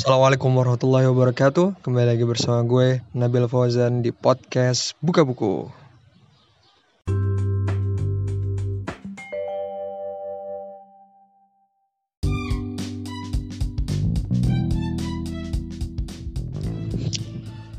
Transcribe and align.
Assalamualaikum 0.00 0.56
warahmatullahi 0.56 1.12
wabarakatuh 1.12 1.84
Kembali 1.84 2.16
lagi 2.16 2.24
bersama 2.24 2.64
gue 2.64 3.04
Nabil 3.12 3.44
Fauzan 3.44 4.00
di 4.00 4.16
podcast 4.16 4.96
Buka 5.04 5.28
Buku 5.28 5.68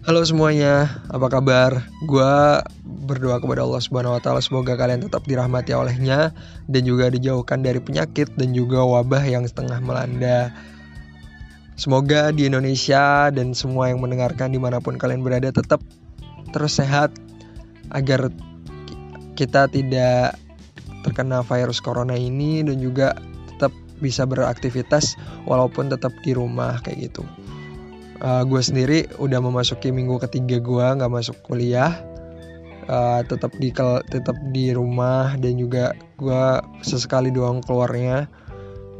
Halo 0.05 0.21
semuanya, 0.21 1.01
apa 1.09 1.25
kabar? 1.25 1.89
Gue 2.05 2.61
berdoa 2.85 3.41
kepada 3.41 3.65
Allah 3.65 3.81
Subhanahu 3.81 4.13
wa 4.13 4.21
taala 4.21 4.45
semoga 4.45 4.77
kalian 4.77 5.09
tetap 5.09 5.25
dirahmati 5.25 5.73
olehnya 5.73 6.37
dan 6.69 6.81
juga 6.85 7.09
dijauhkan 7.09 7.65
dari 7.65 7.81
penyakit 7.81 8.29
dan 8.37 8.53
juga 8.53 8.85
wabah 8.85 9.25
yang 9.25 9.41
setengah 9.49 9.81
melanda. 9.81 10.53
Semoga 11.81 12.29
di 12.29 12.45
Indonesia 12.45 13.33
dan 13.33 13.57
semua 13.57 13.89
yang 13.89 14.05
mendengarkan 14.05 14.53
di 14.53 14.61
mana 14.61 14.77
pun 14.77 15.01
kalian 15.01 15.25
berada 15.25 15.49
tetap 15.49 15.81
terus 16.53 16.77
sehat 16.77 17.09
agar 17.89 18.29
kita 19.33 19.65
tidak 19.65 20.37
terkena 21.01 21.41
virus 21.41 21.81
corona 21.81 22.13
ini 22.13 22.61
dan 22.61 22.77
juga 22.77 23.17
tetap 23.49 23.73
bisa 23.97 24.29
beraktivitas 24.29 25.17
walaupun 25.49 25.89
tetap 25.89 26.13
di 26.21 26.37
rumah 26.37 26.77
kayak 26.85 27.09
gitu. 27.09 27.25
Uh, 28.21 28.45
gue 28.45 28.61
sendiri 28.61 29.09
udah 29.17 29.41
memasuki 29.41 29.89
minggu 29.89 30.21
ketiga 30.21 30.61
gue 30.61 30.85
nggak 30.85 31.09
masuk 31.09 31.41
kuliah. 31.41 31.97
Uh, 32.85 33.25
tetap 33.25 33.57
di 33.57 33.73
tetap 34.05 34.37
di 34.53 34.69
rumah 34.69 35.33
dan 35.33 35.57
juga 35.57 35.97
gue 36.21 36.61
sesekali 36.85 37.33
doang 37.33 37.57
keluarnya. 37.65 38.29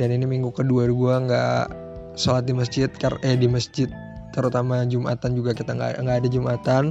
Dan 0.02 0.18
ini 0.18 0.26
minggu 0.26 0.50
kedua 0.50 0.90
gue 0.90 1.16
nggak 1.30 1.81
sholat 2.16 2.48
di 2.48 2.54
masjid 2.56 2.88
eh 3.24 3.36
di 3.36 3.48
masjid 3.48 3.88
terutama 4.32 4.84
jumatan 4.88 5.32
juga 5.36 5.52
kita 5.52 5.76
nggak 5.76 6.02
nggak 6.04 6.18
ada 6.24 6.30
jumatan 6.32 6.84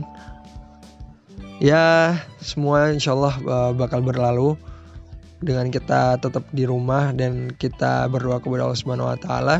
ya 1.60 2.16
semua 2.40 2.92
insyaallah 2.92 3.40
bakal 3.76 4.04
berlalu 4.04 4.56
dengan 5.40 5.72
kita 5.72 6.20
tetap 6.20 6.44
di 6.52 6.68
rumah 6.68 7.16
dan 7.16 7.48
kita 7.56 8.04
berdoa 8.12 8.44
kepada 8.44 8.68
Allah 8.68 8.80
Subhanahu 8.80 9.08
Wa 9.08 9.18
Taala 9.20 9.56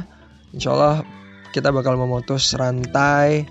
insyaallah 0.53 1.21
kita 1.51 1.75
bakal 1.75 1.99
memutus 1.99 2.55
rantai 2.55 3.47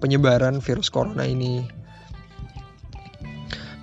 penyebaran 0.00 0.58
virus 0.58 0.88
corona 0.88 1.28
ini. 1.28 1.62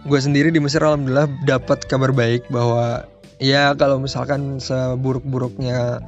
Gue 0.09 0.19
sendiri 0.19 0.49
di 0.49 0.57
Mesir 0.57 0.81
alhamdulillah 0.81 1.29
dapat 1.45 1.85
kabar 1.85 2.09
baik 2.09 2.49
bahwa 2.49 3.05
ya 3.37 3.77
kalau 3.77 4.01
misalkan 4.01 4.57
seburuk-buruknya 4.57 6.01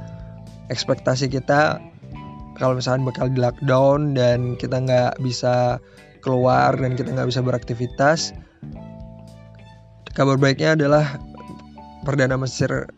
ekspektasi 0.72 1.28
kita 1.28 1.78
kalau 2.56 2.80
misalkan 2.80 3.04
bakal 3.04 3.28
di 3.28 3.38
lockdown 3.38 4.16
dan 4.16 4.56
kita 4.56 4.80
nggak 4.80 5.20
bisa 5.20 5.76
keluar 6.24 6.72
dan 6.74 6.96
kita 6.96 7.12
nggak 7.12 7.28
bisa 7.28 7.44
beraktivitas 7.44 8.32
kabar 10.16 10.40
baiknya 10.40 10.76
adalah 10.76 11.20
perdana 12.04 12.40
Mesir 12.40 12.88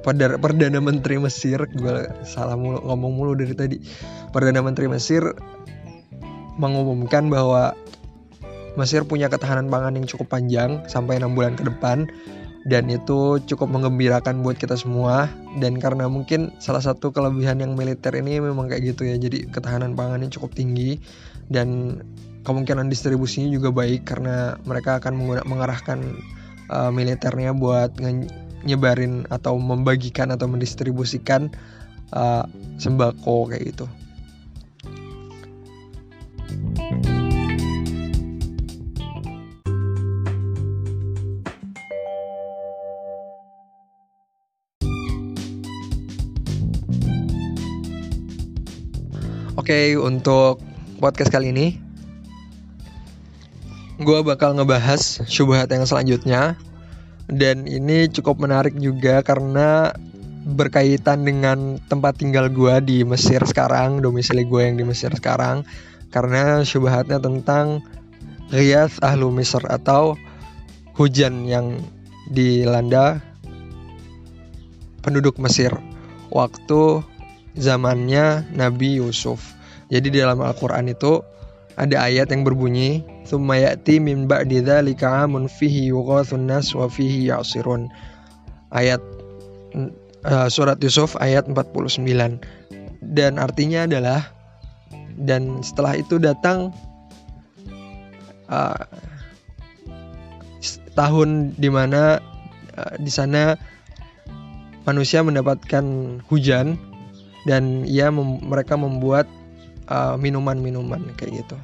Perdana, 0.00 0.40
Perdana 0.40 0.80
Menteri 0.80 1.20
Mesir. 1.20 1.60
Gue 1.76 2.08
salah 2.24 2.56
mulu, 2.56 2.80
ngomong 2.80 3.12
mulu 3.12 3.32
dari 3.36 3.52
tadi. 3.52 3.76
Perdana 4.32 4.64
Menteri 4.64 4.88
Mesir 4.88 5.20
mengumumkan 6.56 7.28
bahwa 7.28 7.76
Mesir 8.80 9.04
punya 9.04 9.28
ketahanan 9.28 9.68
pangan 9.68 9.98
yang 9.98 10.06
cukup 10.08 10.32
panjang 10.32 10.80
sampai 10.88 11.20
enam 11.20 11.36
bulan 11.36 11.58
ke 11.58 11.66
depan 11.66 12.08
dan 12.68 12.92
itu 12.92 13.40
cukup 13.48 13.72
mengembirakan 13.72 14.44
buat 14.44 14.60
kita 14.60 14.76
semua. 14.76 15.32
Dan 15.56 15.80
karena 15.80 16.12
mungkin 16.12 16.52
salah 16.60 16.84
satu 16.84 17.08
kelebihan 17.08 17.56
yang 17.64 17.72
militer 17.72 18.12
ini 18.12 18.36
memang 18.36 18.68
kayak 18.68 18.92
gitu 18.92 19.08
ya. 19.08 19.16
Jadi 19.16 19.48
ketahanan 19.48 19.96
pangannya 19.96 20.28
cukup 20.28 20.52
tinggi. 20.52 21.00
Dan 21.48 21.98
kemungkinan 22.44 22.92
distribusinya 22.92 23.48
juga 23.48 23.72
baik 23.72 24.04
karena 24.04 24.60
mereka 24.68 25.00
akan 25.00 25.44
mengarahkan 25.48 25.98
uh, 26.68 26.92
militernya 26.92 27.56
buat 27.56 27.96
nyebarin 28.64 29.24
atau 29.32 29.56
membagikan 29.56 30.28
atau 30.28 30.44
mendistribusikan 30.44 31.48
uh, 32.12 32.44
sembako 32.76 33.56
kayak 33.56 33.72
gitu. 33.72 33.86
Oke, 49.60 49.76
okay, 49.76 50.00
untuk 50.00 50.56
podcast 51.04 51.28
kali 51.28 51.52
ini 51.52 51.76
gue 54.00 54.18
bakal 54.24 54.56
ngebahas 54.56 55.20
syubhat 55.28 55.68
yang 55.68 55.84
selanjutnya. 55.84 56.56
Dan 57.28 57.68
ini 57.68 58.08
cukup 58.08 58.40
menarik 58.40 58.72
juga 58.80 59.20
karena 59.20 59.92
berkaitan 60.48 61.28
dengan 61.28 61.76
tempat 61.92 62.24
tinggal 62.24 62.48
gue 62.48 62.72
di 62.88 62.98
Mesir 63.04 63.44
sekarang, 63.44 64.00
domisili 64.00 64.48
gue 64.48 64.64
yang 64.64 64.80
di 64.80 64.84
Mesir 64.88 65.12
sekarang, 65.12 65.68
karena 66.08 66.64
syubhatnya 66.64 67.20
tentang 67.20 67.84
Riyadh 68.48 68.96
Ahlu 69.04 69.28
Misr 69.28 69.60
atau 69.68 70.16
hujan 70.96 71.44
yang 71.44 71.84
dilanda 72.32 73.20
penduduk 75.04 75.36
Mesir. 75.36 75.76
Waktu 76.32 77.09
zamannya 77.60 78.48
Nabi 78.56 78.98
Yusuf. 78.98 79.54
Jadi 79.92 80.08
di 80.08 80.18
dalam 80.24 80.40
Al-Quran 80.40 80.88
itu 80.88 81.20
ada 81.76 82.08
ayat 82.08 82.32
yang 82.32 82.42
berbunyi 82.42 83.04
thumma 83.28 83.60
ya'ti 83.60 84.00
min 84.00 84.26
ba'di 84.26 84.64
dzalika 84.64 85.22
'amun 85.22 85.46
fihi 85.46 85.92
yughathun 85.92 86.48
nas 86.48 86.72
wa 86.72 86.88
fihi 86.88 87.28
ya'sirun. 87.28 87.92
Ayat 88.72 89.02
uh, 90.24 90.48
surat 90.48 90.80
Yusuf 90.80 91.20
ayat 91.20 91.46
49 91.48 92.04
dan 93.00 93.32
artinya 93.36 93.84
adalah 93.88 94.30
dan 95.20 95.60
setelah 95.60 95.98
itu 95.98 96.16
datang 96.16 96.72
uh, 98.48 98.84
tahun 100.94 101.56
di 101.56 101.70
mana 101.72 102.20
uh, 102.76 102.94
di 103.00 103.10
sana 103.10 103.56
manusia 104.84 105.24
mendapatkan 105.24 105.84
hujan 106.28 106.89
dan 107.48 107.84
ia 107.88 108.12
mem 108.12 108.40
mereka 108.44 108.76
membuat 108.76 109.28
minuman-minuman 110.22 111.02
uh, 111.02 111.14
kayak 111.18 111.42
gitu. 111.42 111.56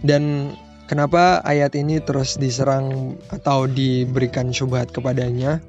Dan 0.00 0.54
kenapa 0.88 1.44
ayat 1.44 1.76
ini 1.76 2.00
terus 2.00 2.40
diserang 2.40 3.16
atau 3.28 3.68
diberikan 3.68 4.48
syubhat 4.56 4.88
kepadanya? 4.88 5.60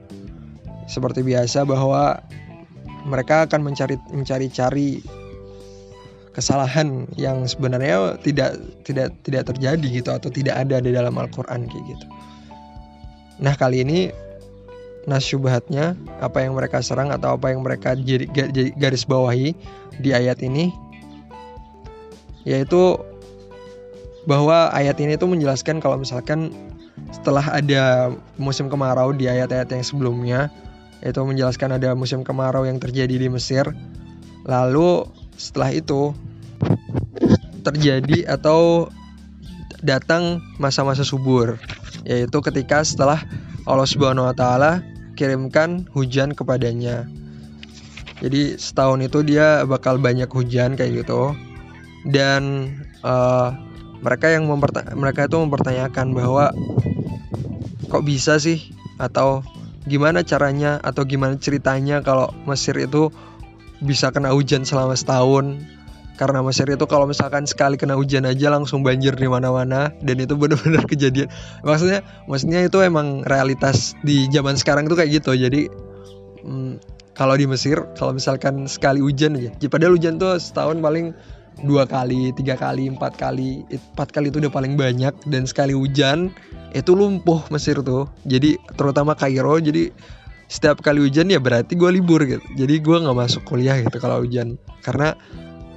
Seperti 0.87 1.27
biasa 1.27 1.67
bahwa 1.67 2.23
mereka 3.03 3.43
akan 3.43 3.67
mencari 3.67 3.99
mencari-cari 4.15 5.03
kesalahan 6.31 7.09
yang 7.19 7.43
sebenarnya 7.43 8.15
tidak 8.23 8.55
tidak 8.87 9.11
tidak 9.27 9.43
terjadi 9.51 9.87
gitu 9.89 10.09
atau 10.13 10.29
tidak 10.31 10.55
ada 10.55 10.79
di 10.79 10.95
dalam 10.95 11.17
Al-Qur'an 11.17 11.67
kayak 11.67 11.85
gitu. 11.97 12.07
Nah, 13.41 13.57
kali 13.57 13.83
ini 13.83 14.07
nas 15.07 15.23
syubhatnya 15.23 15.95
apa 16.19 16.43
yang 16.43 16.53
mereka 16.53 16.83
serang 16.83 17.15
atau 17.15 17.39
apa 17.39 17.55
yang 17.55 17.63
mereka 17.63 17.95
garis 18.75 19.07
bawahi 19.07 19.55
di 20.03 20.11
ayat 20.11 20.43
ini 20.43 20.75
yaitu 22.43 22.99
bahwa 24.27 24.67
ayat 24.75 24.99
ini 24.99 25.15
tuh 25.15 25.31
menjelaskan 25.31 25.79
kalau 25.79 25.95
misalkan 25.95 26.51
setelah 27.15 27.55
ada 27.55 28.11
musim 28.35 28.67
kemarau 28.67 29.15
di 29.15 29.31
ayat-ayat 29.31 29.71
yang 29.71 29.83
sebelumnya 29.87 30.51
itu 30.99 31.15
menjelaskan 31.23 31.79
ada 31.79 31.95
musim 31.95 32.27
kemarau 32.27 32.67
yang 32.67 32.75
terjadi 32.83 33.15
di 33.15 33.31
Mesir 33.31 33.71
lalu 34.43 35.07
setelah 35.39 35.71
itu 35.71 36.11
terjadi 37.63 38.27
atau 38.27 38.91
datang 39.79 40.43
masa-masa 40.59 41.07
subur 41.07 41.55
yaitu 42.03 42.37
ketika 42.43 42.83
setelah 42.83 43.23
Allah 43.67 43.87
Subhanahu 43.87 44.27
wa 44.27 44.35
taala 44.35 44.83
kirimkan 45.17 45.89
hujan 45.91 46.37
kepadanya. 46.37 47.09
Jadi 48.21 48.57
setahun 48.57 49.01
itu 49.01 49.25
dia 49.25 49.65
bakal 49.65 49.97
banyak 49.97 50.29
hujan 50.29 50.77
kayak 50.77 51.05
gitu. 51.05 51.33
Dan 52.05 52.71
uh, 53.01 53.53
mereka 54.01 54.29
yang 54.29 54.45
mereka 54.93 55.25
itu 55.25 55.37
mempertanyakan 55.41 56.13
bahwa 56.13 56.53
kok 57.89 58.05
bisa 58.05 58.37
sih 58.37 58.69
atau 59.01 59.41
gimana 59.87 60.21
caranya 60.21 60.77
atau 60.83 61.07
gimana 61.07 61.39
ceritanya 61.39 62.03
kalau 62.03 62.29
Mesir 62.45 62.75
itu 62.77 63.09
bisa 63.79 64.09
kena 64.09 64.33
hujan 64.33 64.65
selama 64.65 64.97
setahun 64.97 65.76
karena 66.17 66.41
Mesir 66.41 66.65
itu 66.65 66.81
kalau 66.89 67.05
misalkan 67.05 67.45
sekali 67.45 67.77
kena 67.77 67.93
hujan 67.93 68.25
aja 68.25 68.49
langsung 68.49 68.81
banjir 68.81 69.13
di 69.13 69.29
mana-mana. 69.29 69.93
Dan 70.01 70.17
itu 70.17 70.33
benar-benar 70.33 70.83
kejadian. 70.91 71.29
Maksudnya 71.61 72.01
maksudnya 72.25 72.65
itu 72.65 72.81
emang 72.81 73.21
realitas 73.23 73.93
di 74.01 74.25
zaman 74.33 74.57
sekarang 74.57 74.89
itu 74.89 74.97
kayak 74.97 75.11
gitu. 75.21 75.37
Jadi 75.37 75.69
hmm, 76.41 76.81
kalau 77.13 77.37
di 77.37 77.45
Mesir 77.45 77.85
kalau 77.93 78.17
misalkan 78.17 78.65
sekali 78.65 78.97
hujan 78.97 79.37
aja 79.37 79.53
padahal 79.69 79.93
hujan 79.93 80.17
tuh 80.17 80.41
setahun 80.41 80.81
paling 80.81 81.13
dua 81.65 81.85
kali 81.85 82.33
tiga 82.33 82.57
kali 82.57 82.89
empat 82.89 83.13
kali. 83.13 83.61
Empat 83.69 84.09
kali 84.09 84.33
itu 84.33 84.41
udah 84.41 84.51
paling 84.51 84.73
banyak. 84.73 85.13
Dan 85.29 85.45
sekali 85.45 85.77
hujan 85.77 86.33
itu 86.73 86.97
lumpuh 86.97 87.45
Mesir 87.53 87.85
tuh. 87.85 88.09
Jadi 88.25 88.57
terutama 88.73 89.13
Kairo 89.13 89.61
jadi 89.61 89.93
setiap 90.47 90.79
kali 90.79 91.03
hujan 91.03 91.27
ya 91.29 91.37
berarti 91.37 91.77
gue 91.77 91.91
libur 91.93 92.25
gitu. 92.25 92.41
Jadi 92.57 92.81
gue 92.81 92.97
nggak 93.05 93.17
masuk 93.17 93.45
kuliah 93.45 93.77
gitu 93.85 94.01
kalau 94.01 94.25
hujan. 94.25 94.57
Karena 94.81 95.13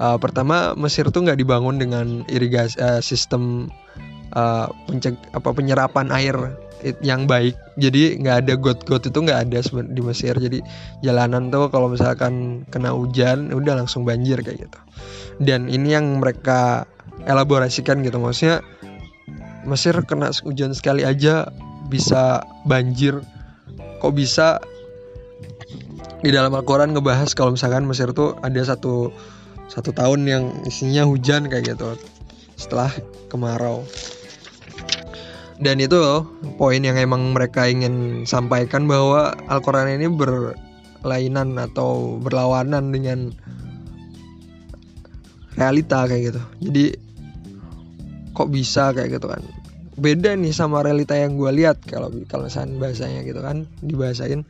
uh, 0.01 0.17
pertama 0.17 0.73
Mesir 0.75 1.07
tuh 1.13 1.23
nggak 1.23 1.39
dibangun 1.39 1.77
dengan 1.77 2.25
irigasi 2.33 2.81
uh, 2.81 2.99
sistem 3.05 3.69
uh, 4.33 4.73
penceg 4.89 5.15
apa 5.37 5.53
penyerapan 5.53 6.09
air 6.11 6.35
yang 7.05 7.29
baik. 7.29 7.57
Jadi 7.77 8.17
nggak 8.25 8.37
ada 8.47 8.55
got-got 8.57 9.05
itu 9.05 9.19
nggak 9.21 9.41
ada 9.49 9.59
di 9.85 10.01
Mesir. 10.01 10.33
Jadi 10.33 10.65
jalanan 11.05 11.53
tuh 11.53 11.69
kalau 11.69 11.93
misalkan 11.93 12.65
kena 12.73 12.97
hujan 12.97 13.53
udah 13.53 13.85
langsung 13.85 14.09
banjir 14.09 14.41
kayak 14.41 14.65
gitu. 14.65 14.79
Dan 15.41 15.69
ini 15.69 15.93
yang 15.93 16.21
mereka 16.21 16.89
elaborasikan 17.29 18.01
gitu. 18.01 18.17
Maksudnya 18.17 18.65
Mesir 19.69 19.93
kena 20.09 20.33
hujan 20.41 20.73
sekali 20.73 21.05
aja 21.05 21.53
bisa 21.93 22.41
banjir. 22.65 23.21
Kok 24.01 24.15
bisa? 24.17 24.57
Di 26.21 26.29
dalam 26.29 26.53
Al-Quran 26.53 26.93
ngebahas 26.93 27.33
kalau 27.33 27.57
misalkan 27.57 27.89
Mesir 27.89 28.13
tuh 28.13 28.37
ada 28.45 28.61
satu 28.61 29.09
satu 29.71 29.95
tahun 29.95 30.27
yang 30.27 30.45
isinya 30.67 31.07
hujan 31.07 31.47
kayak 31.47 31.79
gitu 31.79 31.95
setelah 32.59 32.91
kemarau. 33.31 33.87
Dan 35.61 35.79
itu 35.79 36.27
poin 36.59 36.83
yang 36.83 36.99
emang 36.99 37.37
mereka 37.37 37.71
ingin 37.71 38.27
sampaikan 38.27 38.91
bahwa 38.91 39.37
Al-Quran 39.47 40.01
ini 40.01 40.09
berlainan 40.11 41.55
atau 41.61 42.19
berlawanan 42.19 42.91
dengan 42.91 43.31
realita 45.55 46.09
kayak 46.09 46.23
gitu. 46.33 46.41
Jadi 46.65 46.85
kok 48.33 48.49
bisa 48.49 48.97
kayak 48.97 49.21
gitu 49.21 49.29
kan? 49.29 49.45
Beda 50.01 50.33
nih 50.33 50.57
sama 50.57 50.81
realita 50.81 51.13
yang 51.13 51.37
gue 51.37 51.53
lihat 51.53 51.85
kalau 51.85 52.09
kalau 52.25 52.49
misalnya 52.49 52.81
bahasanya 52.81 53.21
gitu 53.21 53.45
kan 53.45 53.69
dibahasain 53.85 54.49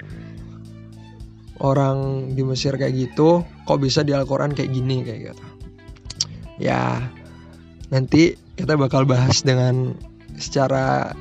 orang 1.60 2.32
di 2.32 2.42
Mesir 2.42 2.74
kayak 2.74 2.96
gitu 2.96 3.44
kok 3.68 3.78
bisa 3.80 4.00
di 4.00 4.16
Al-Quran 4.16 4.56
kayak 4.56 4.70
gini 4.72 5.04
kayak 5.04 5.20
gitu. 5.32 5.44
Ya 6.60 7.08
nanti 7.92 8.36
kita 8.56 8.76
bakal 8.76 9.04
bahas 9.04 9.44
dengan 9.44 9.96
secara 10.40 11.12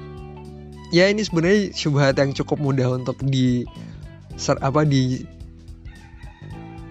ya 0.95 1.11
ini 1.11 1.21
sebenarnya 1.23 1.75
syubhat 1.75 2.15
yang 2.17 2.31
cukup 2.31 2.57
mudah 2.59 2.87
untuk 2.95 3.19
di 3.21 3.67
ser, 4.39 4.55
apa 4.63 4.87
di 4.87 5.23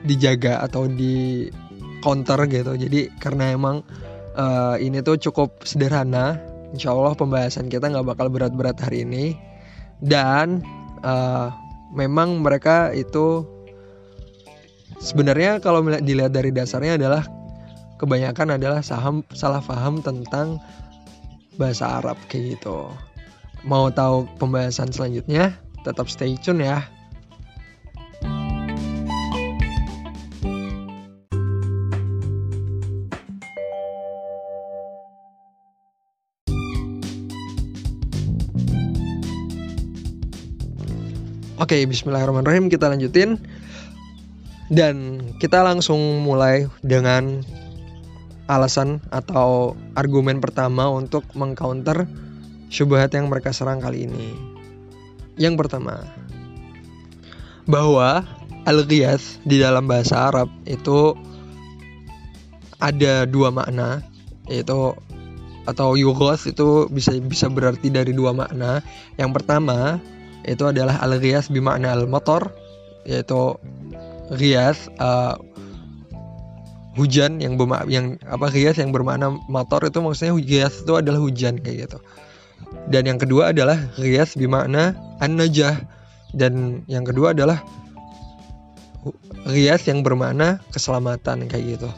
dijaga 0.04 0.62
atau 0.62 0.86
di 0.86 1.48
counter 2.04 2.44
gitu. 2.46 2.76
Jadi 2.76 3.12
karena 3.18 3.52
emang 3.52 3.82
uh, 4.36 4.76
ini 4.78 5.00
tuh 5.00 5.18
cukup 5.18 5.64
sederhana 5.64 6.38
insya 6.72 6.92
Allah 6.92 7.16
pembahasan 7.16 7.72
kita 7.72 7.88
nggak 7.88 8.06
bakal 8.06 8.28
berat-berat 8.28 8.76
hari 8.78 9.08
ini. 9.08 9.34
Dan 9.98 10.62
uh, 11.02 11.50
memang 11.92 12.44
mereka 12.44 12.92
itu 12.92 13.44
sebenarnya 14.98 15.62
kalau 15.62 15.80
dilihat 15.84 16.34
dari 16.34 16.50
dasarnya 16.52 16.98
adalah 16.98 17.24
kebanyakan 17.98 18.58
adalah 18.60 18.80
saham 18.80 19.26
salah 19.34 19.62
paham 19.62 20.00
tentang 20.02 20.58
bahasa 21.58 21.98
Arab 21.98 22.16
kayak 22.30 22.58
gitu. 22.58 22.88
Mau 23.66 23.90
tahu 23.90 24.30
pembahasan 24.38 24.94
selanjutnya? 24.94 25.58
Tetap 25.82 26.06
stay 26.06 26.38
tune 26.38 26.62
ya. 26.62 26.86
Oke, 41.68 41.84
bismillahirrahmanirrahim 41.84 42.72
kita 42.72 42.88
lanjutin. 42.88 43.36
Dan 44.72 45.20
kita 45.36 45.60
langsung 45.60 46.00
mulai 46.24 46.64
dengan 46.80 47.44
alasan 48.48 49.04
atau 49.12 49.76
argumen 49.92 50.40
pertama 50.40 50.88
untuk 50.88 51.28
mengcounter 51.36 52.08
syubhat 52.72 53.12
yang 53.12 53.28
mereka 53.28 53.52
serang 53.52 53.84
kali 53.84 54.08
ini. 54.08 54.32
Yang 55.36 55.60
pertama, 55.60 56.08
bahwa 57.68 58.24
al-ghiyas 58.64 59.36
di 59.44 59.60
dalam 59.60 59.84
bahasa 59.84 60.24
Arab 60.24 60.48
itu 60.64 61.20
ada 62.80 63.28
dua 63.28 63.52
makna, 63.52 64.00
yaitu 64.48 64.96
atau 65.68 66.00
yugos 66.00 66.48
itu 66.48 66.88
bisa 66.88 67.12
bisa 67.20 67.52
berarti 67.52 67.92
dari 67.92 68.16
dua 68.16 68.32
makna. 68.32 68.80
Yang 69.20 69.36
pertama 69.36 70.00
itu 70.46 70.64
adalah 70.68 71.00
al-ghiyas 71.02 71.50
bimakna 71.50 71.94
al-motor, 71.94 72.54
yaitu 73.08 73.56
ghiyas 74.34 74.92
uh, 75.00 75.40
hujan 76.98 77.38
yang 77.38 77.54
bermak 77.54 77.86
yang 77.86 78.18
apa 78.26 78.50
hias 78.50 78.82
yang 78.82 78.90
bermakna 78.90 79.30
motor 79.46 79.86
itu 79.86 80.02
maksudnya 80.02 80.34
hias 80.34 80.82
itu 80.82 80.92
adalah 80.98 81.22
hujan 81.22 81.62
kayak 81.62 81.88
gitu. 81.88 81.98
Dan 82.90 83.06
yang 83.06 83.22
kedua 83.22 83.54
adalah 83.54 83.78
hias 83.96 84.34
bermakna 84.34 84.98
an-najah 85.22 85.78
dan 86.34 86.84
yang 86.90 87.06
kedua 87.06 87.32
adalah 87.32 87.62
hias 89.46 89.86
yang 89.86 90.02
bermakna 90.02 90.58
keselamatan 90.74 91.46
kayak 91.46 91.78
gitu. 91.78 91.90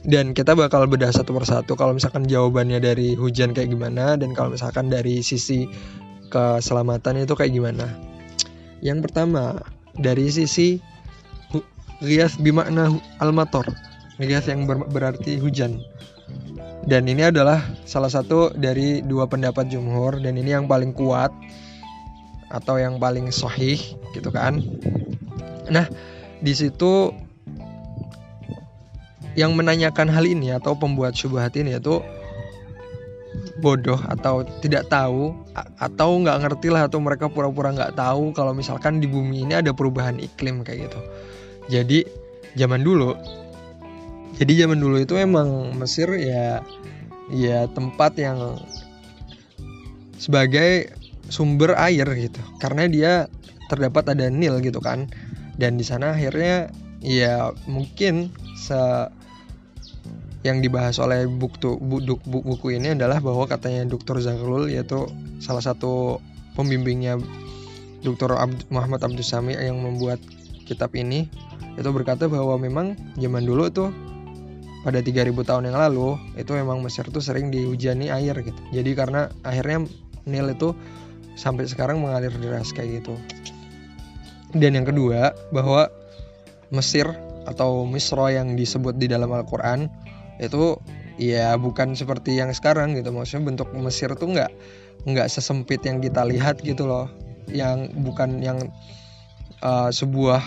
Dan 0.00 0.32
kita 0.32 0.56
bakal 0.56 0.88
bedah 0.88 1.12
satu 1.12 1.36
persatu 1.36 1.76
kalau 1.76 1.92
misalkan 1.92 2.24
jawabannya 2.24 2.80
dari 2.80 3.12
hujan 3.12 3.52
kayak 3.52 3.68
gimana 3.68 4.16
dan 4.16 4.32
kalau 4.32 4.56
misalkan 4.56 4.88
dari 4.88 5.20
sisi 5.20 5.68
keselamatan 6.30 7.26
itu 7.26 7.34
kayak 7.34 7.52
gimana. 7.52 7.86
Yang 8.80 9.10
pertama 9.10 9.60
dari 9.98 10.30
sisi 10.32 10.80
rias 12.00 12.40
bimakna 12.40 12.88
al-mator 13.20 13.68
Migas 14.20 14.44
yang 14.52 14.68
ber 14.68 14.84
berarti 14.92 15.40
hujan. 15.40 15.80
Dan 16.84 17.08
ini 17.08 17.32
adalah 17.32 17.64
salah 17.88 18.12
satu 18.12 18.52
dari 18.52 19.00
dua 19.00 19.24
pendapat 19.24 19.72
jumhur 19.72 20.20
dan 20.20 20.36
ini 20.36 20.52
yang 20.52 20.68
paling 20.68 20.92
kuat 20.92 21.32
atau 22.52 22.76
yang 22.76 23.00
paling 23.00 23.32
sahih 23.32 23.80
gitu 24.12 24.28
kan. 24.28 24.60
Nah, 25.72 25.88
di 26.44 26.52
situ 26.52 27.16
yang 29.40 29.56
menanyakan 29.56 30.12
hal 30.12 30.28
ini 30.28 30.52
atau 30.52 30.76
pembuat 30.76 31.16
syubhat 31.16 31.56
ini 31.56 31.80
itu 31.80 32.04
bodoh 33.60 33.98
atau 34.08 34.42
tidak 34.64 34.88
tahu 34.88 35.36
atau 35.78 36.08
nggak 36.20 36.40
ngerti 36.46 36.68
lah 36.72 36.86
atau 36.88 36.98
mereka 37.00 37.28
pura-pura 37.28 37.72
nggak 37.72 37.96
tahu 37.96 38.32
kalau 38.32 38.52
misalkan 38.56 38.98
di 39.00 39.06
bumi 39.08 39.44
ini 39.44 39.58
ada 39.58 39.72
perubahan 39.74 40.16
iklim 40.20 40.62
kayak 40.64 40.90
gitu. 40.90 41.00
Jadi 41.70 42.04
zaman 42.58 42.82
dulu 42.82 43.14
jadi 44.40 44.64
zaman 44.64 44.80
dulu 44.80 44.96
itu 45.04 45.20
emang 45.20 45.76
Mesir 45.76 46.08
ya 46.16 46.64
ya 47.30 47.68
tempat 47.70 48.16
yang 48.16 48.56
sebagai 50.16 50.90
sumber 51.28 51.76
air 51.78 52.08
gitu 52.16 52.40
karena 52.58 52.88
dia 52.90 53.12
terdapat 53.70 54.16
ada 54.16 54.26
Nil 54.32 54.58
gitu 54.64 54.82
kan 54.82 55.06
dan 55.60 55.78
di 55.78 55.84
sana 55.86 56.16
akhirnya 56.16 56.72
ya 57.04 57.54
mungkin 57.70 58.34
se 58.58 58.76
yang 60.40 60.64
dibahas 60.64 60.96
oleh 60.96 61.28
buku, 61.28 61.76
buku, 61.76 62.16
buku 62.24 62.66
ini 62.72 62.96
adalah 62.96 63.20
bahwa 63.20 63.44
katanya 63.44 63.84
Dr. 63.84 64.24
Zahrul 64.24 64.72
yaitu 64.72 65.04
salah 65.40 65.60
satu 65.60 66.22
pembimbingnya 66.56 67.20
Dr. 68.00 68.32
Abd, 68.32 68.72
Muhammad 68.72 69.04
Abdul 69.04 69.20
Sami 69.20 69.52
yang 69.52 69.76
membuat 69.76 70.16
kitab 70.64 70.96
ini 70.96 71.28
itu 71.76 71.90
berkata 71.92 72.24
bahwa 72.28 72.56
memang 72.56 72.96
zaman 73.20 73.44
dulu 73.44 73.68
tuh 73.68 73.92
pada 74.80 75.04
3000 75.04 75.36
tahun 75.44 75.68
yang 75.68 75.76
lalu 75.76 76.16
itu 76.40 76.56
memang 76.56 76.80
Mesir 76.80 77.04
tuh 77.12 77.20
sering 77.20 77.52
dihujani 77.52 78.08
air 78.08 78.32
gitu. 78.40 78.60
Jadi 78.72 78.90
karena 78.96 79.28
akhirnya 79.44 79.84
Nil 80.24 80.56
itu 80.56 80.72
sampai 81.36 81.68
sekarang 81.68 82.00
mengalir 82.00 82.32
deras 82.40 82.72
kayak 82.72 83.04
gitu. 83.04 83.14
Dan 84.56 84.80
yang 84.80 84.88
kedua 84.88 85.36
bahwa 85.52 85.92
Mesir 86.72 87.06
atau 87.44 87.84
Misro 87.84 88.28
yang 88.32 88.56
disebut 88.56 88.96
di 88.96 89.08
dalam 89.08 89.28
Al-Quran 89.32 89.88
itu 90.40 90.80
ya 91.20 91.54
bukan 91.60 91.92
seperti 91.92 92.40
yang 92.40 92.50
sekarang 92.56 92.96
gitu. 92.96 93.12
Maksudnya 93.12 93.52
bentuk 93.52 93.68
Mesir 93.76 94.10
tuh 94.16 94.32
nggak 94.32 94.50
nggak 95.04 95.28
sesempit 95.28 95.84
yang 95.84 96.00
kita 96.00 96.24
lihat 96.24 96.64
gitu 96.64 96.88
loh. 96.88 97.12
Yang 97.52 97.92
bukan 98.00 98.40
yang 98.40 98.58
uh, 99.60 99.92
sebuah 99.92 100.40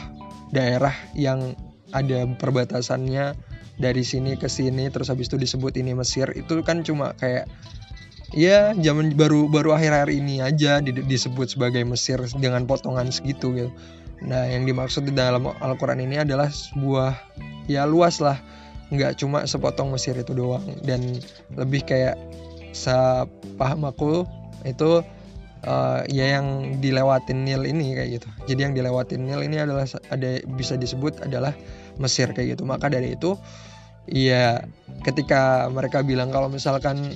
daerah 0.49 0.93
yang 1.13 1.53
ada 1.93 2.25
perbatasannya 2.25 3.37
dari 3.77 4.05
sini 4.05 4.37
ke 4.37 4.49
sini 4.49 4.89
terus 4.89 5.09
habis 5.13 5.29
itu 5.29 5.37
disebut 5.37 5.77
ini 5.77 5.93
Mesir. 5.93 6.29
Itu 6.33 6.61
kan 6.65 6.81
cuma 6.81 7.13
kayak 7.17 7.45
ya 8.33 8.73
zaman 8.73 9.13
baru 9.13 9.45
baru 9.45 9.77
akhir-akhir 9.77 10.09
ini 10.09 10.41
aja 10.41 10.81
di, 10.81 10.89
disebut 10.89 11.53
sebagai 11.53 11.85
Mesir 11.85 12.17
dengan 12.41 12.65
potongan 12.65 13.13
segitu 13.13 13.53
gitu. 13.53 13.71
Nah, 14.23 14.47
yang 14.47 14.63
dimaksud 14.63 15.03
di 15.03 15.13
dalam 15.13 15.51
Al-Quran 15.51 15.99
ini 15.99 16.23
adalah 16.23 16.47
sebuah 16.47 17.11
ya 17.67 17.83
luas 17.83 18.23
lah, 18.23 18.39
nggak 18.91 19.19
cuma 19.21 19.45
sepotong 19.47 19.93
Mesir 19.93 20.17
itu 20.17 20.35
doang 20.35 20.63
dan 20.83 21.19
lebih 21.55 21.85
kayak 21.87 22.19
sepaham 22.73 23.85
aku 23.85 24.25
itu 24.65 25.05
uh, 25.63 26.01
ya 26.09 26.39
yang 26.39 26.79
dilewatin 26.79 27.45
Nil 27.47 27.63
ini 27.63 27.95
kayak 27.95 28.09
gitu. 28.19 28.29
Jadi 28.49 28.59
yang 28.69 28.73
dilewatin 28.75 29.23
Nil 29.23 29.41
ini 29.45 29.61
adalah 29.61 29.87
ada 30.11 30.29
bisa 30.57 30.75
disebut 30.75 31.23
adalah 31.23 31.55
Mesir 32.01 32.31
kayak 32.31 32.57
gitu. 32.57 32.63
Maka 32.67 32.91
dari 32.91 33.15
itu 33.15 33.37
ya 34.09 34.59
ketika 35.07 35.71
mereka 35.71 36.03
bilang 36.03 36.33
kalau 36.33 36.51
misalkan 36.51 37.15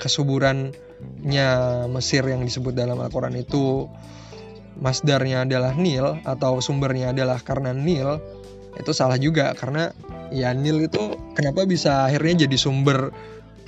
kesuburannya 0.00 1.48
Mesir 1.92 2.24
yang 2.24 2.42
disebut 2.42 2.72
dalam 2.72 2.98
Al-Qur'an 2.98 3.36
itu 3.36 3.86
masdarnya 4.80 5.44
adalah 5.44 5.76
Nil 5.76 6.18
atau 6.24 6.58
sumbernya 6.64 7.12
adalah 7.12 7.38
karena 7.44 7.76
Nil 7.76 8.18
itu 8.78 8.90
salah 8.96 9.20
juga 9.20 9.52
karena 9.52 9.92
ya 10.32 10.56
Nil 10.56 10.88
itu 10.88 11.16
kenapa 11.36 11.68
bisa 11.68 12.08
akhirnya 12.08 12.48
jadi 12.48 12.56
sumber 12.56 13.12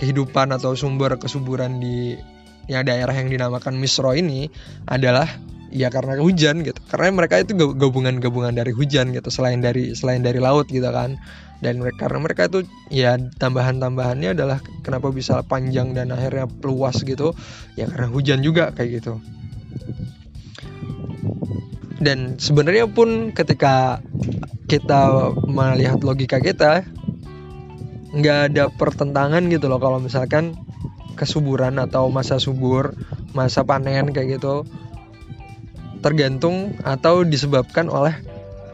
kehidupan 0.01 0.51
atau 0.51 0.75
sumber 0.75 1.21
kesuburan 1.21 1.79
di 1.79 2.19
ya 2.67 2.81
daerah 2.81 3.13
yang 3.13 3.29
dinamakan 3.29 3.77
Misro 3.77 4.17
ini 4.17 4.49
adalah 4.89 5.29
ya 5.75 5.91
karena 5.93 6.17
hujan 6.19 6.65
gitu. 6.65 6.81
Karena 6.89 7.13
mereka 7.13 7.43
itu 7.43 7.55
gabungan-gabungan 7.57 8.55
dari 8.57 8.73
hujan 8.73 9.13
gitu 9.13 9.29
selain 9.29 9.61
dari 9.61 9.93
selain 9.93 10.25
dari 10.25 10.41
laut 10.41 10.71
gitu 10.71 10.87
kan. 10.89 11.21
Dan 11.63 11.81
mereka 11.81 12.09
karena 12.09 12.19
mereka 12.21 12.43
itu 12.51 12.61
ya 12.93 13.17
tambahan-tambahannya 13.17 14.37
adalah 14.37 14.59
kenapa 14.85 15.09
bisa 15.15 15.41
panjang 15.47 15.97
dan 15.97 16.13
akhirnya 16.13 16.45
luas 16.61 17.01
gitu 17.01 17.33
ya 17.79 17.89
karena 17.89 18.13
hujan 18.13 18.45
juga 18.45 18.69
kayak 18.77 19.01
gitu 19.01 19.17
dan 22.05 22.37
sebenarnya 22.37 22.85
pun 22.87 23.33
ketika 23.33 24.05
kita 24.69 25.33
melihat 25.49 26.05
logika 26.05 26.39
kita 26.39 26.85
nggak 28.15 28.39
ada 28.53 28.71
pertentangan 28.71 29.43
gitu 29.49 29.67
loh 29.67 29.81
kalau 29.81 29.99
misalkan 29.99 30.55
kesuburan 31.17 31.81
atau 31.81 32.13
masa 32.13 32.37
subur 32.37 32.93
masa 33.33 33.65
panen 33.65 34.13
kayak 34.13 34.39
gitu 34.39 34.63
tergantung 36.05 36.77
atau 36.85 37.25
disebabkan 37.25 37.89
oleh 37.89 38.15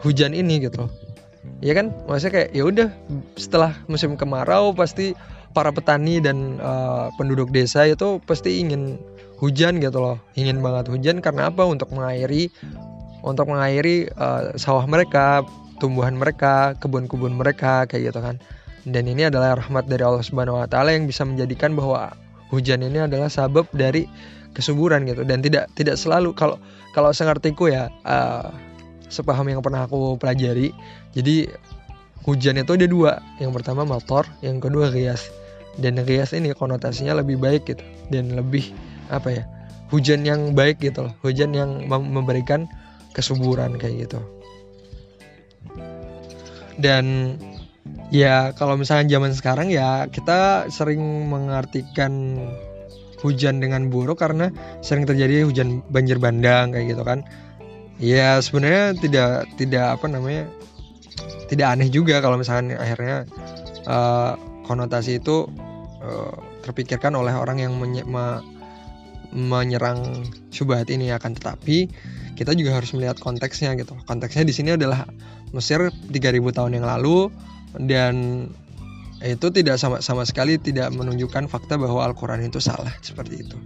hujan 0.03 0.35
ini 0.35 0.61
gitu 0.61 0.91
ya 1.61 1.77
kan? 1.77 1.93
Maksudnya 2.09 2.33
kayak 2.33 2.49
ya 2.51 2.63
udah 2.65 2.89
setelah 3.37 3.71
musim 3.85 4.17
kemarau 4.17 4.73
pasti 4.73 5.13
para 5.53 5.69
petani 5.71 6.19
dan 6.19 6.57
uh, 6.59 7.13
penduduk 7.15 7.53
desa 7.53 7.85
itu 7.87 8.19
pasti 8.25 8.59
ingin 8.59 8.97
hujan 9.37 9.79
gitu 9.79 10.01
loh. 10.01 10.17
Ingin 10.35 10.59
banget 10.59 10.89
hujan 10.89 11.21
karena 11.21 11.53
apa? 11.53 11.63
Untuk 11.63 11.93
mengairi 11.93 12.49
untuk 13.21 13.49
mengairi 13.49 14.09
uh, 14.17 14.53
sawah 14.57 14.85
mereka 14.85 15.45
tumbuhan 15.81 16.13
mereka 16.13 16.77
kebun-kebun 16.77 17.33
mereka 17.33 17.89
kayak 17.89 18.13
gitu 18.13 18.19
kan. 18.21 18.37
Dan 18.85 19.05
ini 19.05 19.29
adalah 19.29 19.57
rahmat 19.57 19.85
dari 19.85 20.01
Allah 20.01 20.25
Subhanahu 20.25 20.61
Wa 20.61 20.69
Taala 20.69 20.93
yang 20.93 21.05
bisa 21.05 21.25
menjadikan 21.25 21.73
bahwa 21.77 22.13
hujan 22.49 22.81
ini 22.81 23.05
adalah 23.05 23.29
sabab 23.29 23.69
dari 23.73 24.05
kesuburan 24.53 25.05
gitu. 25.09 25.25
Dan 25.25 25.41
tidak 25.41 25.69
tidak 25.77 25.97
selalu 25.97 26.33
kalau 26.33 26.57
kalau 26.93 27.13
sengartiku 27.13 27.69
ya 27.69 27.89
uh, 28.05 28.49
sepaham 29.09 29.49
yang 29.49 29.61
pernah 29.61 29.85
aku 29.85 30.17
pelajari 30.17 30.73
jadi 31.11 31.51
hujan 32.25 32.61
itu 32.61 32.73
ada 32.77 32.87
dua. 32.89 33.11
Yang 33.37 33.61
pertama 33.61 33.85
motor 33.85 34.25
yang 34.45 34.61
kedua 34.61 34.89
rias. 34.89 35.29
Dan 35.79 36.01
rias 36.03 36.35
ini 36.35 36.51
konotasinya 36.51 37.15
lebih 37.23 37.39
baik 37.39 37.63
gitu 37.69 37.83
dan 38.11 38.35
lebih 38.35 38.75
apa 39.07 39.29
ya 39.31 39.43
hujan 39.91 40.23
yang 40.27 40.51
baik 40.55 40.79
gitu 40.83 41.07
loh. 41.07 41.13
Hujan 41.23 41.55
yang 41.55 41.85
memberikan 41.87 42.67
kesuburan 43.11 43.75
kayak 43.77 44.07
gitu. 44.07 44.19
Dan 46.81 47.37
ya 48.09 48.51
kalau 48.57 48.75
misalnya 48.75 49.17
zaman 49.17 49.31
sekarang 49.35 49.67
ya 49.71 50.07
kita 50.09 50.67
sering 50.71 51.31
mengartikan 51.31 52.39
hujan 53.21 53.61
dengan 53.61 53.87
buruk 53.93 54.17
karena 54.19 54.49
sering 54.81 55.05
terjadi 55.05 55.45
hujan 55.45 55.85
banjir 55.93 56.17
bandang 56.17 56.73
kayak 56.73 56.97
gitu 56.97 57.03
kan. 57.05 57.21
Ya 58.01 58.41
sebenarnya 58.41 58.97
tidak 58.97 59.45
tidak 59.61 60.01
apa 60.01 60.05
namanya 60.09 60.49
tidak 61.45 61.67
aneh 61.77 61.91
juga 61.93 62.17
kalau 62.23 62.41
misalkan 62.41 62.73
akhirnya 62.73 63.29
uh, 63.85 64.33
konotasi 64.65 65.21
itu 65.21 65.45
uh, 66.01 66.33
terpikirkan 66.65 67.13
oleh 67.13 67.35
orang 67.35 67.61
yang 67.61 67.77
menye 67.77 68.01
me 68.01 68.41
menyerang 69.31 70.25
syubhat 70.49 70.89
ini. 70.89 71.13
Akan 71.13 71.37
tetapi 71.37 71.91
kita 72.35 72.55
juga 72.57 72.77
harus 72.77 72.91
melihat 72.95 73.19
konteksnya 73.19 73.75
gitu 73.75 73.93
konteksnya 74.07 74.43
di 74.47 74.53
sini 74.55 74.75
adalah 74.75 75.07
Mesir 75.51 75.91
3000 75.91 76.55
tahun 76.55 76.71
yang 76.79 76.87
lalu 76.87 77.27
dan 77.75 78.47
itu 79.21 79.53
tidak 79.53 79.77
sama 79.77 80.01
sama 80.01 80.25
sekali 80.25 80.57
tidak 80.57 80.89
menunjukkan 80.89 81.45
fakta 81.45 81.77
bahwa 81.77 82.01
Al-Qur'an 82.09 82.41
itu 82.41 82.57
salah 82.57 82.89
seperti 83.05 83.45
itu. 83.45 83.57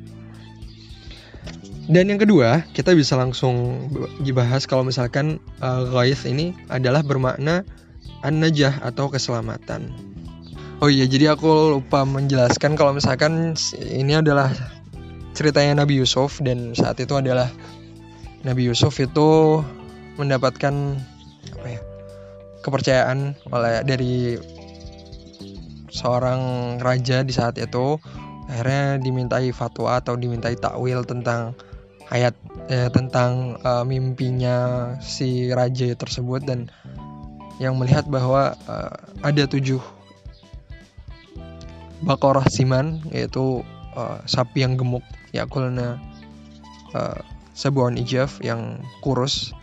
Dan 1.85 2.09
yang 2.09 2.17
kedua, 2.17 2.65
kita 2.73 2.97
bisa 2.97 3.13
langsung 3.13 3.87
dibahas 4.19 4.65
kalau 4.65 4.81
misalkan 4.81 5.37
uh, 5.61 5.85
ghaith 5.85 6.25
ini 6.25 6.57
adalah 6.67 7.05
bermakna 7.05 7.61
an-najah 8.25 8.81
atau 8.81 9.07
keselamatan. 9.07 9.93
Oh 10.81 10.89
iya, 10.89 11.05
jadi 11.05 11.37
aku 11.37 11.77
lupa 11.77 12.03
menjelaskan 12.03 12.73
kalau 12.73 12.97
misalkan 12.97 13.53
ini 13.85 14.17
adalah 14.17 14.49
ceritanya 15.37 15.85
Nabi 15.85 16.01
Yusuf 16.01 16.41
dan 16.41 16.73
saat 16.73 16.97
itu 16.99 17.15
adalah 17.15 17.53
Nabi 18.45 18.69
Yusuf 18.69 19.01
itu 19.01 19.59
mendapatkan 20.21 20.73
apa 21.57 21.67
ya? 21.67 21.81
kepercayaan 22.61 23.33
oleh 23.49 23.81
dari 23.81 24.37
seorang 25.89 26.75
raja 26.77 27.25
di 27.25 27.33
saat 27.33 27.57
itu 27.57 27.97
akhirnya 28.45 29.01
dimintai 29.01 29.49
fatwa 29.49 29.97
atau 29.97 30.13
dimintai 30.13 30.53
takwil 30.61 31.01
tentang 31.01 31.57
ayat 32.13 32.37
eh, 32.69 32.89
tentang 32.93 33.57
uh, 33.65 33.81
mimpinya 33.81 34.93
si 35.01 35.49
raja 35.49 35.89
tersebut 35.97 36.45
dan 36.45 36.69
yang 37.57 37.81
melihat 37.81 38.05
bahwa 38.05 38.53
uh, 38.69 38.93
ada 39.25 39.49
tujuh 39.49 39.81
bakoroh 42.05 42.45
siman 42.45 43.01
yaitu 43.09 43.65
uh, 43.97 44.21
sapi 44.29 44.61
yang 44.61 44.77
gemuk 44.77 45.01
yakulna 45.33 45.97
sebuah 47.55 47.95
ijaf 47.95 48.43
yang 48.43 48.83
kurus. 48.99 49.55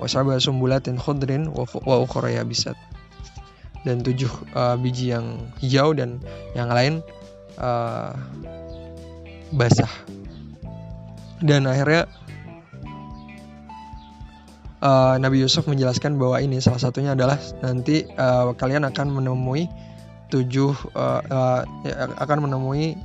Wasaba 0.00 0.40
sumbulatin 0.40 0.96
khudrin 0.96 1.52
wa 1.52 1.96
ukhra 2.00 2.32
bisat 2.44 2.72
dan 3.84 4.04
tujuh 4.04 4.28
uh, 4.52 4.76
biji 4.76 5.12
yang 5.12 5.52
hijau 5.60 5.92
dan 5.96 6.20
yang 6.52 6.68
lain 6.72 7.04
uh, 7.60 8.12
basah. 9.52 9.88
Dan 11.40 11.64
akhirnya 11.64 12.04
uh, 14.84 15.16
Nabi 15.16 15.40
Yusuf 15.40 15.64
menjelaskan 15.64 16.20
bahwa 16.20 16.40
ini 16.44 16.60
salah 16.60 16.80
satunya 16.80 17.16
adalah 17.16 17.40
nanti 17.64 18.04
uh, 18.20 18.52
kalian 18.56 18.84
akan 18.88 19.08
menemui 19.20 19.68
tujuh 20.28 20.76
uh, 20.92 21.20
uh, 21.24 21.60
akan 22.20 22.48
menemui 22.48 23.00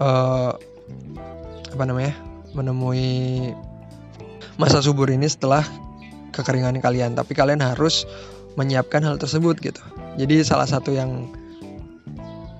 uh, 0.00 0.52
apa 1.72 1.84
namanya 1.88 2.12
menemui 2.52 3.50
masa 4.60 4.84
subur 4.84 5.08
ini 5.08 5.26
setelah 5.26 5.64
kekeringan 6.36 6.80
kalian. 6.84 7.16
Tapi 7.16 7.32
kalian 7.32 7.64
harus 7.64 8.04
menyiapkan 8.60 9.00
hal 9.04 9.16
tersebut 9.16 9.56
gitu. 9.64 9.80
Jadi 10.20 10.44
salah 10.44 10.68
satu 10.68 10.92
yang 10.92 11.32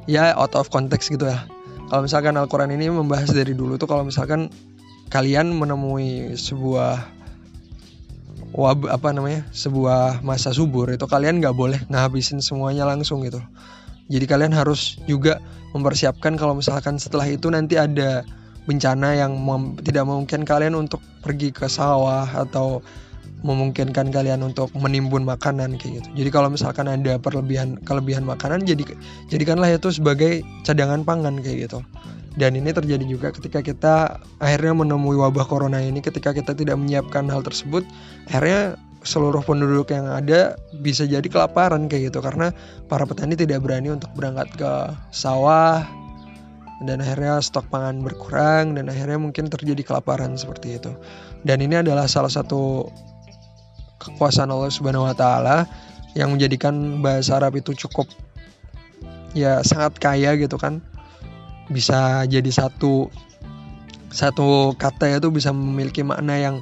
ya 0.09 0.33
out 0.37 0.57
of 0.57 0.73
context 0.73 1.13
gitu 1.13 1.29
ya. 1.29 1.45
Kalau 1.93 2.09
misalkan 2.09 2.33
Al-Quran 2.41 2.73
ini 2.73 2.89
membahas 2.89 3.29
dari 3.29 3.53
dulu 3.53 3.77
tuh 3.77 3.85
kalau 3.85 4.01
misalkan 4.01 4.49
kalian 5.13 5.53
menemui 5.53 6.33
sebuah 6.41 7.05
wab 8.57 8.89
apa 8.89 9.13
namanya 9.13 9.45
sebuah 9.53 10.25
masa 10.25 10.53
subur 10.53 10.89
itu 10.93 11.05
kalian 11.05 11.41
nggak 11.41 11.57
boleh 11.57 11.81
ngabisin 11.93 12.41
semuanya 12.41 12.89
langsung 12.89 13.21
gitu. 13.25 13.41
Jadi 14.09 14.25
kalian 14.25 14.57
harus 14.57 14.97
juga 15.05 15.41
mempersiapkan 15.77 16.37
kalau 16.41 16.57
misalkan 16.57 16.97
setelah 16.97 17.29
itu 17.29 17.49
nanti 17.49 17.77
ada 17.77 18.25
bencana 18.67 19.19
yang 19.19 19.35
mem 19.39 19.75
tidak 19.83 20.07
memungkinkan 20.07 20.47
kalian 20.47 20.75
untuk 20.79 21.03
pergi 21.23 21.51
ke 21.51 21.67
sawah 21.67 22.27
atau 22.27 22.83
memungkinkan 23.43 24.15
kalian 24.15 24.47
untuk 24.47 24.71
menimbun 24.79 25.27
makanan 25.27 25.75
kayak 25.77 26.03
gitu. 26.03 26.09
Jadi 26.23 26.31
kalau 26.31 26.49
misalkan 26.49 26.87
ada 26.87 27.19
perlebihan 27.19 27.75
kelebihan 27.83 28.23
makanan 28.23 28.63
jadi 28.63 28.87
jadikanlah 29.29 29.75
itu 29.75 29.91
sebagai 29.91 30.47
cadangan 30.63 31.03
pangan 31.03 31.43
kayak 31.43 31.67
gitu. 31.71 31.83
Dan 32.33 32.57
ini 32.57 32.73
terjadi 32.73 33.05
juga 33.05 33.29
ketika 33.29 33.61
kita 33.61 33.95
akhirnya 34.41 34.73
menemui 34.73 35.21
wabah 35.21 35.45
corona 35.45 35.83
ini 35.85 36.01
ketika 36.01 36.33
kita 36.33 36.57
tidak 36.57 36.81
menyiapkan 36.81 37.29
hal 37.29 37.45
tersebut 37.45 37.85
akhirnya 38.31 38.81
seluruh 39.03 39.43
penduduk 39.43 39.91
yang 39.91 40.07
ada 40.07 40.57
bisa 40.81 41.05
jadi 41.05 41.27
kelaparan 41.27 41.91
kayak 41.91 42.15
gitu 42.15 42.23
karena 42.23 42.55
para 42.87 43.03
petani 43.05 43.35
tidak 43.35 43.61
berani 43.61 43.93
untuk 43.93 44.09
berangkat 44.15 44.49
ke 44.55 44.73
sawah 45.11 45.85
dan 46.83 47.01
akhirnya 47.03 47.39
stok 47.39 47.71
pangan 47.71 48.03
berkurang 48.03 48.75
dan 48.75 48.91
akhirnya 48.91 49.19
mungkin 49.19 49.49
terjadi 49.49 49.83
kelaparan 49.87 50.35
seperti 50.35 50.79
itu. 50.83 50.93
Dan 51.43 51.63
ini 51.63 51.81
adalah 51.81 52.07
salah 52.11 52.31
satu 52.31 52.91
kekuasaan 54.03 54.51
Allah 54.51 54.71
Subhanahu 54.71 55.07
wa 55.07 55.15
taala 55.15 55.67
yang 56.19 56.35
menjadikan 56.35 57.01
bahasa 57.01 57.39
Arab 57.39 57.57
itu 57.57 57.73
cukup 57.87 58.11
ya 59.33 59.63
sangat 59.65 59.97
kaya 60.03 60.37
gitu 60.37 60.59
kan. 60.61 60.83
Bisa 61.71 62.27
jadi 62.29 62.51
satu 62.51 63.09
satu 64.13 64.77
kata 64.77 65.17
itu 65.17 65.33
bisa 65.33 65.51
memiliki 65.57 66.05
makna 66.05 66.37
yang 66.37 66.57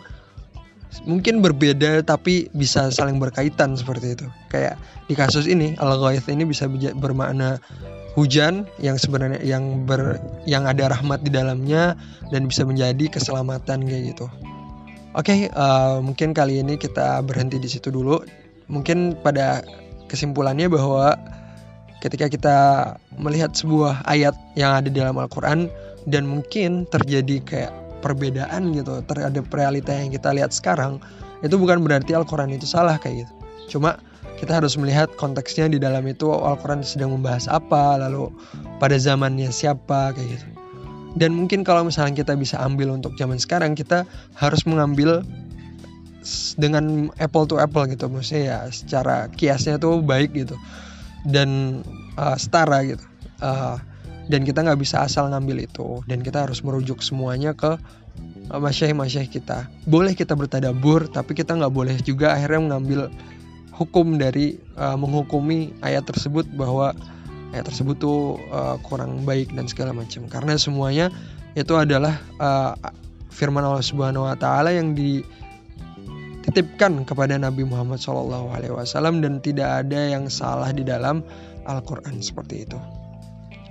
mungkin 1.06 1.42
berbeda 1.42 2.02
tapi 2.02 2.50
bisa 2.54 2.90
saling 2.94 3.18
berkaitan 3.18 3.74
seperti 3.74 4.14
itu. 4.18 4.26
Kayak 4.50 4.78
di 5.10 5.14
kasus 5.18 5.50
ini 5.50 5.74
al-ghaith 5.78 6.30
ini 6.30 6.46
bisa 6.46 6.70
bermakna 6.94 7.58
hujan 8.18 8.66
yang 8.82 8.98
sebenarnya 8.98 9.38
yang 9.46 9.86
ber 9.86 10.18
yang 10.46 10.66
ada 10.66 10.90
rahmat 10.90 11.22
di 11.22 11.30
dalamnya 11.30 11.94
dan 12.34 12.50
bisa 12.50 12.66
menjadi 12.66 13.06
keselamatan 13.06 13.86
kayak 13.86 14.14
gitu. 14.14 14.26
Oke, 15.10 15.26
okay, 15.26 15.38
uh, 15.58 15.98
eh, 15.98 16.06
mungkin 16.06 16.30
kali 16.30 16.62
ini 16.62 16.78
kita 16.78 17.18
berhenti 17.26 17.58
di 17.58 17.66
situ 17.66 17.90
dulu. 17.90 18.22
Mungkin 18.70 19.18
pada 19.26 19.66
kesimpulannya 20.06 20.70
bahwa 20.70 21.18
ketika 21.98 22.30
kita 22.30 22.56
melihat 23.18 23.50
sebuah 23.54 24.06
ayat 24.06 24.34
yang 24.54 24.70
ada 24.78 24.86
dalam 24.86 25.18
Al-Qur'an 25.18 25.66
dan 26.06 26.30
mungkin 26.30 26.86
terjadi 26.94 27.42
kayak 27.42 27.72
perbedaan 28.06 28.70
gitu 28.72 29.02
terhadap 29.10 29.50
realita 29.50 29.90
yang 29.90 30.14
kita 30.14 30.30
lihat 30.30 30.54
sekarang, 30.54 31.02
itu 31.42 31.58
bukan 31.58 31.82
berarti 31.82 32.14
Al-Qur'an 32.14 32.54
itu 32.54 32.64
salah 32.64 32.94
kayak 32.96 33.26
gitu. 33.26 33.32
Cuma 33.78 33.98
kita 34.40 34.56
harus 34.56 34.80
melihat 34.80 35.12
konteksnya 35.20 35.68
di 35.68 35.76
dalam 35.76 36.00
itu 36.08 36.32
Al-Quran 36.32 36.80
sedang 36.80 37.12
membahas 37.12 37.44
apa 37.52 38.00
lalu 38.00 38.32
pada 38.80 38.96
zamannya 38.96 39.52
siapa 39.52 40.16
kayak 40.16 40.40
gitu. 40.40 40.46
Dan 41.20 41.36
mungkin 41.36 41.60
kalau 41.60 41.84
misalnya 41.84 42.24
kita 42.24 42.32
bisa 42.40 42.56
ambil 42.64 42.96
untuk 42.96 43.20
zaman 43.20 43.36
sekarang 43.36 43.76
kita 43.76 44.08
harus 44.40 44.64
mengambil 44.64 45.20
dengan 46.56 47.12
apple 47.20 47.44
to 47.44 47.60
apple 47.60 47.84
gitu 47.88 48.08
maksudnya 48.08 48.42
ya 48.44 48.58
secara 48.72 49.28
kiasnya 49.32 49.76
tuh 49.76 50.00
baik 50.00 50.32
gitu 50.32 50.56
dan 51.28 51.82
uh, 52.16 52.40
setara 52.40 52.80
gitu. 52.88 53.04
Uh, 53.44 53.76
dan 54.32 54.46
kita 54.46 54.62
nggak 54.64 54.80
bisa 54.80 55.04
asal 55.04 55.28
ngambil 55.28 55.68
itu 55.68 56.00
dan 56.08 56.24
kita 56.24 56.48
harus 56.48 56.64
merujuk 56.64 57.04
semuanya 57.04 57.52
ke 57.52 57.76
uh, 58.48 58.60
masyayikh 58.62 59.28
kita. 59.36 59.68
Boleh 59.84 60.16
kita 60.16 60.32
bertadabur 60.32 61.12
tapi 61.12 61.36
kita 61.36 61.52
nggak 61.58 61.74
boleh 61.74 62.00
juga 62.00 62.32
akhirnya 62.32 62.72
mengambil 62.72 63.12
hukum 63.80 64.20
dari 64.20 64.60
uh, 64.76 64.92
menghukumi 65.00 65.72
ayat 65.80 66.04
tersebut 66.04 66.44
bahwa 66.52 66.92
ayat 67.56 67.64
tersebut 67.64 67.96
tuh 67.96 68.36
uh, 68.52 68.76
kurang 68.84 69.24
baik 69.24 69.48
dan 69.56 69.64
segala 69.64 69.96
macam 69.96 70.28
karena 70.28 70.60
semuanya 70.60 71.08
itu 71.56 71.72
adalah 71.80 72.20
uh, 72.36 72.76
firman 73.32 73.64
Allah 73.64 73.80
Subhanahu 73.80 74.28
wa 74.28 74.36
taala 74.36 74.76
yang 74.76 74.92
dititipkan 74.92 75.32
kepada 77.08 77.40
Nabi 77.40 77.64
Muhammad 77.64 77.96
SAW 78.04 78.44
dan 79.24 79.40
tidak 79.40 79.88
ada 79.88 80.00
yang 80.12 80.28
salah 80.28 80.68
di 80.76 80.84
dalam 80.84 81.24
Al-Qur'an 81.64 82.20
seperti 82.20 82.68
itu. 82.68 82.76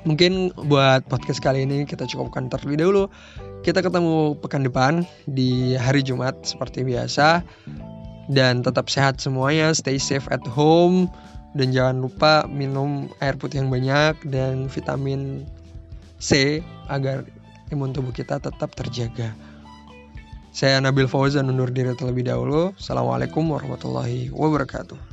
Mungkin 0.09 0.55
buat 0.71 1.03
podcast 1.11 1.43
kali 1.43 1.67
ini 1.67 1.83
kita 1.83 2.07
cukupkan 2.07 2.49
terlebih 2.49 2.81
dahulu. 2.81 3.11
Kita 3.61 3.83
ketemu 3.83 4.39
pekan 4.39 4.63
depan 4.63 5.03
di 5.27 5.75
hari 5.75 5.99
Jumat 5.99 6.39
seperti 6.47 6.87
biasa 6.87 7.43
dan 8.29 8.61
tetap 8.61 8.87
sehat 8.87 9.17
semuanya 9.17 9.73
stay 9.73 9.97
safe 9.97 10.29
at 10.29 10.45
home 10.45 11.09
dan 11.57 11.73
jangan 11.73 12.05
lupa 12.05 12.45
minum 12.45 13.09
air 13.25 13.33
putih 13.35 13.65
yang 13.65 13.73
banyak 13.73 14.21
dan 14.29 14.69
vitamin 14.69 15.49
C 16.21 16.61
agar 16.85 17.25
imun 17.73 17.89
tubuh 17.89 18.13
kita 18.13 18.37
tetap 18.37 18.69
terjaga. 18.77 19.33
Saya 20.49 20.81
Nabil 20.81 21.09
Fauzan 21.09 21.49
undur 21.49 21.69
diri 21.69 21.93
terlebih 21.93 22.25
dahulu. 22.25 22.73
Assalamualaikum 22.77 23.45
warahmatullahi 23.49 24.33
wabarakatuh. 24.33 25.08